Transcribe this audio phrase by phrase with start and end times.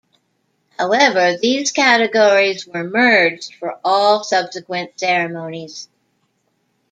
[0.79, 5.89] However, these categories were merged for all subsequent ceremonies.